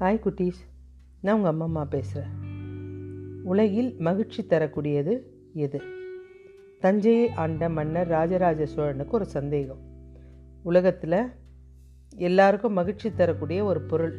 Hi 0.00 0.20
குட்டீஸ். 0.24 0.60
நான் 1.20 1.36
உங்கள் 1.36 1.50
அம்மா 1.50 1.64
அம்மா 1.64 1.84
பேசுகிறேன் 1.84 2.30
உலகில் 3.44 3.96
மகிழ்ச்சி 3.98 4.46
தரக்கூடியது 4.46 5.14
எது? 5.52 5.80
தஞ்சையை 6.78 7.30
ஆண்ட 7.42 7.68
மன்னர் 7.68 8.08
ராஜராஜ 8.08 8.66
சோழனுக்கு 8.66 9.10
ஒரு 9.10 9.24
சந்தேகம். 9.24 9.78
உலகத்தில் 10.62 11.28
எல்லாருக்கும் 12.16 12.72
மகிழ்ச்சி 12.72 13.14
தரக்கூடிய 13.14 13.64
ஒரு 13.64 13.80
பொருள். 13.80 14.14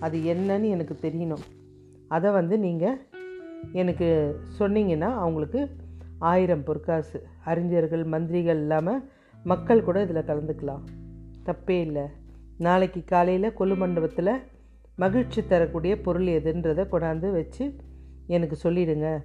அது 0.00 0.18
என்னன்னு 0.18 0.68
எனக்கு 0.68 0.96
தெரியணும். 1.02 1.44
அதை 2.08 2.30
வந்து 2.30 2.58
நீங்கள் 2.58 2.96
எனக்கு 3.72 4.08
சொன்னீங்கன்னா 4.58 5.10
அவங்களுக்கு 5.24 5.70
ஆயிரம் 6.18 6.64
பொற்காசு. 6.64 7.26
அறிஞர்கள் 7.44 8.04
மந்திரிகள் 8.04 8.56
இல்லாமல் 8.56 9.10
மக்கள் 9.44 9.82
கூட 9.82 10.02
இதில் 10.02 10.28
கலந்துக்கலாம். 10.30 10.86
தப்பே 11.44 11.78
இல்லை. 11.80 12.06
நாளைக்கு 12.58 13.02
காலையில் 13.04 13.56
கொலு 13.58 13.76
மண்டபத்தில் 13.76 14.32
மகிழ்ச்சி 14.94 15.46
தரக்கூடிய 15.46 16.00
பொருள் 16.00 16.26
எதுன்றதை 16.26 16.84
கொண்டாந்து 16.92 17.32
வச்சு 17.32 17.76
எனக்கு 18.26 18.70
சொல்லிடுங்க. 18.70 19.24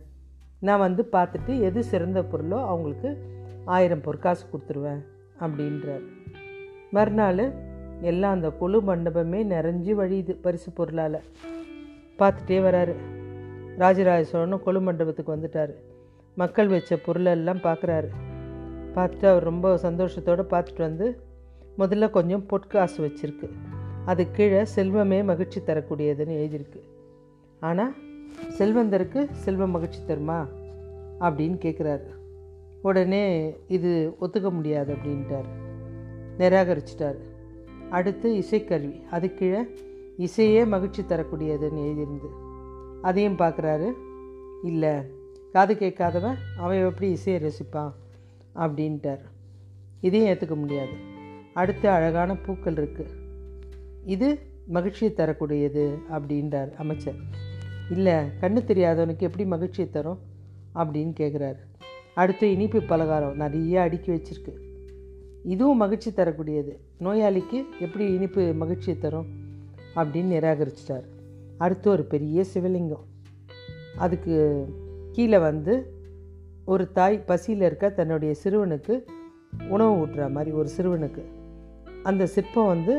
நான் 0.60 0.80
வந்து 0.80 1.08
பார்த்துட்டு 1.12 1.60
எது 1.60 1.84
சிறந்த 1.84 2.22
பொருளோ 2.22 2.66
அவங்களுக்கு 2.66 3.18
ஆயிரம் 3.66 4.02
பொற்காசு 4.02 4.46
கொடுத்துருவேன் 4.48 5.02
அப்படின்றார். 5.40 6.04
மறுநாள் 6.92 7.54
எல்லாம் 8.02 8.32
அந்த 8.32 8.50
கொலு 8.50 8.80
மண்டபமே 8.82 9.42
நிறைஞ்சு 9.44 9.94
வழியுது 10.02 10.32
பரிசு 10.42 10.72
பொருளால். 10.72 11.24
பார்த்துட்டே 12.20 12.58
வராரு. 12.68 12.96
ராஜராஜ 13.78 14.26
சோழனும் 14.32 14.64
கொலு 14.64 14.82
மண்டபத்துக்கு 14.82 15.36
வந்துட்டார். 15.36 15.74
மக்கள் 16.36 16.68
வச்ச 16.68 16.98
பொருளெல்லாம் 16.98 17.58
பார்க்குறாரு. 17.58 18.08
பார்த்துட்டு 18.96 19.26
அவர் 19.26 19.44
ரொம்ப 19.44 19.76
சந்தோஷத்தோடு 19.76 20.44
பார்த்துட்டு 20.50 20.78
வந்து 20.78 21.22
முதல்ல 21.78 22.10
கொஞ்சம் 22.10 22.46
பொற்காசு 22.46 23.08
வச்சுருக்கு. 23.08 23.50
அது 24.06 24.32
கீழே 24.32 24.64
செல்வமே 24.76 25.24
மகிழ்ச்சி 25.24 25.60
தரக்கூடியதுன்னு 25.60 26.36
எழுதியிருக்கு. 26.42 26.82
ஆனால் 27.60 27.94
செல்வந்தருக்கு 28.58 29.28
செல்வம் 29.32 29.72
மகிழ்ச்சி 29.72 30.00
தருமா? 30.08 30.48
அப்படின்னு 31.20 31.58
கேட்குறாரு 31.66 32.08
உடனே 32.82 33.56
இது 33.68 34.16
ஒத்துக்க 34.22 34.52
முடியாது 34.52 34.96
அப்படின்ட்டார். 34.96 35.48
நிராகரிச்சிட்டார். 36.38 37.20
அடுத்து 37.90 38.34
இசைக்கருவி 38.34 39.08
அது 39.08 39.34
கீழே 39.34 39.62
இசையே 40.18 40.66
மகிழ்ச்சி 40.66 41.02
தரக்கூடியதுன்னு 41.02 41.84
எழுதியிருந்து. 41.86 42.30
அதையும் 43.02 43.36
பார்க்குறாரு 43.36 43.94
இல்லை 44.64 44.94
காது 45.52 45.74
கேட்காதவன் 45.74 46.38
அவன் 46.58 46.86
எப்படி 46.86 47.12
இசையை 47.12 47.42
ரசிப்பான்? 47.42 47.94
அப்படின்ட்டார். 48.56 49.24
இதையும் 50.02 50.28
ஏற்றுக்க 50.28 50.56
முடியாது. 50.56 50.96
அடுத்து 51.54 51.90
அழகான 51.90 52.36
பூக்கள் 52.36 52.74
இருக்குது 52.74 53.24
இது 54.06 54.28
மகிழ்ச்சியை 54.68 55.14
தரக்கூடியது 55.14 55.98
அப்படின்றார் 56.12 56.74
அமைச்சர். 56.76 57.20
இல்லை 57.90 58.14
கண்ணு 58.14 58.60
தெரியாதவனுக்கு 58.70 59.26
எப்படி 59.28 59.46
மகிழ்ச்சியை 59.46 59.90
தரும் 59.90 60.20
அப்படின்னு 60.76 61.14
கேட்குறாரு 61.20 61.62
அடுத்து 62.14 62.52
இனிப்பு 62.52 62.82
பலகாரம் 62.82 63.36
நிறைய 63.36 63.82
அடுக்கி 63.82 64.12
வச்சிருக்கு. 64.12 64.54
இதுவும் 65.44 65.78
மகிழ்ச்சி 65.78 66.14
தரக்கூடியது. 66.14 66.74
நோயாளிக்கு 67.00 67.60
எப்படி 67.80 68.14
இனிப்பு 68.14 68.54
மகிழ்ச்சியை 68.54 69.00
தரும் 69.00 69.28
அப்படின்னு 69.96 70.32
நிராகரிச்சிட்டார். 70.38 71.06
அடுத்து 71.58 71.90
ஒரு 71.90 72.04
பெரிய 72.04 72.46
சிவலிங்கம். 72.54 73.06
அதுக்கு 73.98 74.36
கீழே 75.12 75.38
வந்து 75.38 75.74
ஒரு 76.66 76.92
தாய் 76.92 77.24
பசியில் 77.26 77.62
இருக்க 77.62 77.90
தன்னுடைய 77.90 78.36
சிறுவனுக்கு 78.44 79.04
உணவு 79.68 79.94
ஊட்டுற 80.06 80.32
மாதிரி 80.32 80.52
ஒரு 80.52 80.70
சிறுவனுக்கு. 80.78 81.24
அந்த 82.04 82.26
சிற்பம் 82.26 82.68
வந்து 82.68 82.96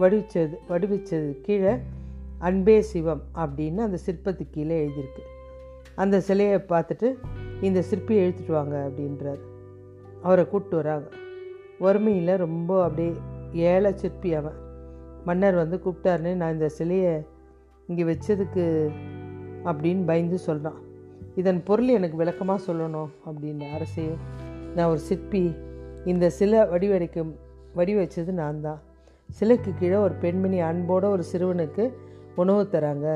வடிவிச்சது 0.00 0.56
வடிவிச்சது 0.68 1.30
கீழே 1.40 1.72
அன்பே 2.38 2.76
சிவம் 2.90 3.22
அப்படின்னு 3.34 3.80
அந்த 3.86 3.98
சிற்பத்துக்கு 4.06 4.54
கீழே 4.56 4.76
எழுதியிருக்கு. 4.84 5.24
அந்த 5.94 6.20
சிலையை 6.20 6.58
பார்த்துட்டு 6.68 7.08
இந்த 7.60 7.84
சிற்பியை 7.90 8.20
எழுத்துட்டு 8.24 8.52
வாங்க 8.58 8.76
அப்படின்றார். 8.88 9.40
அவரை 10.22 10.44
கூப்பிட்டு 10.48 10.76
வராங்க. 10.76 11.08
வறுமையில் 11.78 12.32
ரொம்ப 12.36 12.70
அப்படியே 12.84 13.12
ஏழை 13.72 13.90
சிற்பி 13.94 14.34
அவன். 14.34 14.58
மன்னர் 15.24 15.54
வந்து 15.54 15.76
கூப்பிட்டாருன்னு 15.84 16.34
நான் 16.34 16.52
இந்த 16.52 16.68
சிலையை 16.68 17.14
இங்கே 17.88 18.04
வச்சதுக்கு 18.04 18.64
அப்படின்னு 19.64 20.04
பயந்து 20.04 20.38
சொல்கிறான் 20.38 20.78
இதன் 21.34 21.60
பொருள் 21.62 21.88
எனக்கு 21.88 22.16
விளக்கமாக 22.16 22.64
சொல்லணும் 22.66 23.10
அப்படின்னு 23.28 23.66
அரசையும் 23.76 24.20
நான் 24.74 24.90
ஒரு 24.92 24.98
சிற்பி. 24.98 25.42
இந்த 26.04 26.30
சிலை 26.30 26.60
வடிவடைக்கும் 26.72 27.32
வடிவச்சது 27.76 28.32
நான் 28.42 28.60
தான். 28.60 28.80
சிலைக்கு 29.36 29.70
கீழே 29.78 29.96
ஒரு 29.96 30.14
பெண்மணி 30.14 30.60
அன்போட 30.60 31.04
ஒரு 31.14 31.24
சிறுவனுக்கு 31.32 31.84
உணவு 32.36 32.62
தராங்க. 32.72 33.06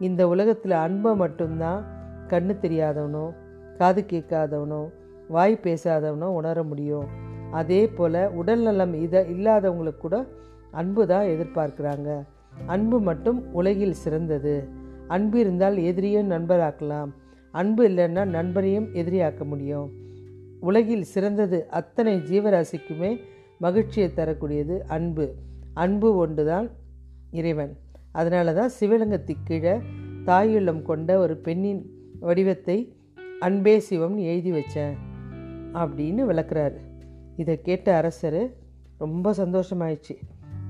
இந்த 0.00 0.28
உலகத்தில் 0.28 0.74
அன்பை 0.86 1.14
மட்டும்தான் 1.14 1.80
கண்ணு 2.28 2.54
தெரியாதவனோ 2.64 3.24
காது 3.78 4.04
கேட்காதவனோ 4.12 4.82
வாய் 5.28 5.60
பேசாதவனோ 5.62 6.28
உணர 6.40 6.62
முடியும். 6.62 7.06
அதே 7.50 7.88
போல் 7.88 8.20
உடல் 8.30 8.62
நலம் 8.62 8.94
இதை 8.94 9.20
இல்லாதவங்களுக்கு 9.34 9.98
கூட 9.98 10.16
அன்பு 10.70 11.06
தான் 11.06 11.24
எதிர்பார்க்குறாங்க. 11.24 12.08
அன்பு 12.66 13.00
மட்டும் 13.00 13.52
உலகில் 13.52 14.00
சிறந்தது. 14.04 14.68
அன்பு 15.08 15.38
இருந்தால் 15.38 15.76
எதிரியும் 15.76 16.30
நண்பராக்கலாம். 16.30 17.10
அன்பு 17.50 17.88
இல்லைன்னா 17.88 18.24
நண்பரையும் 18.24 18.88
எதிரியாக்க 18.92 19.44
முடியும். 19.44 19.88
உலகில் 20.60 21.02
சிறந்தது 21.02 21.58
அத்தனை 21.68 22.14
ஜீவராசிக்குமே 22.30 23.10
மகிழ்ச்சியை 23.58 24.14
தரக்கூடியது 24.14 24.84
அன்பு. 24.86 25.34
அன்பு 25.74 26.16
ஒன்று 26.16 26.44
தான் 26.46 26.70
இறைவன். 27.30 27.76
அதனால 28.12 28.52
தான் 28.52 28.70
சிவலிங்கத்துக்கு 28.80 29.44
கீழே 29.44 29.78
தாயுள்ளம் 30.24 30.82
கொண்ட 30.82 31.18
ஒரு 31.18 31.36
பெண்ணின் 31.36 31.82
வடிவத்தை 32.20 32.96
அன்பே 33.40 33.82
சிவம்னு 33.90 34.22
எழுதி 34.30 34.52
வச்சேன் 34.52 34.94
அப்படின்னு 35.72 36.22
விளக்குறாரு. 36.30 36.78
இதை 37.36 37.62
கேட்ட 37.62 37.96
அரசர் 37.96 38.56
ரொம்ப 38.98 39.32
சந்தோஷமாயிடுச்சு. 39.32 40.16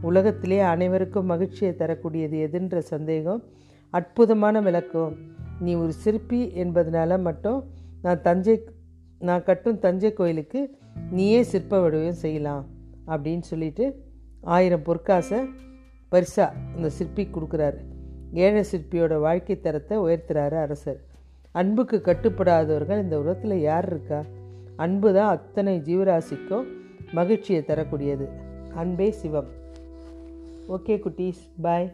உலகத்திலே 0.03 0.61
அனைவருக்கும் 0.61 1.27
மகிழ்ச்சியை 1.27 1.75
தரக்கூடியது 1.77 2.37
எதுன்ற 2.39 2.79
சந்தேகம் 2.79 3.45
அற்புதமான 3.91 4.61
விளக்கம். 4.61 5.17
நீ 5.61 5.75
ஒரு 5.75 5.93
சிற்பி 5.93 6.51
என்பதனால 6.55 7.21
மட்டும் 7.21 7.71
நான் 8.03 8.23
தஞ்சை 8.23 8.69
நான் 9.19 9.43
கட்டும் 9.43 9.79
தஞ்சை 9.79 10.13
கோயிலுக்கு 10.13 10.61
நீயே 11.11 11.43
சிற்ப 11.43 11.81
வடிவம் 11.81 12.21
செய்யலாம். 12.25 12.67
அப்படின்னு 13.09 13.41
சொல்லிட்டு 13.41 14.05
ஆயிரம் 14.41 14.83
பொற்காசை 14.83 15.49
பரிசாக 16.09 16.57
இந்த 16.77 16.89
சிற்பி 16.89 17.29
கொடுக்குறாரு. 17.33 17.77
ஏழை 18.33 18.65
சிற்பியோட 18.73 19.21
வாழ்க்கை 19.21 19.61
தரத்தை 19.61 19.99
உயர்த்துறாரு 19.99 20.57
அரசர். 20.61 21.01
அன்புக்கு 21.51 22.03
கட்டுப்படாதவர்கள் 22.05 23.03
இந்த 23.03 23.19
உலகத்தில் 23.19 23.61
யார் 23.61 23.87
இருக்கா? 23.87 24.25
அன்பு 24.77 25.15
தான் 25.15 25.29
அத்தனை 25.29 25.79
ஜீவராசிக்கும் 25.79 26.67
மகிழ்ச்சியை 27.13 27.63
தரக்கூடியது. 27.63 28.29
அன்பே 28.75 29.11
சிவம். 29.11 29.49
ஓகே 30.69 31.01
குட்டீஸ் 31.01 31.43
பாய். 31.63 31.93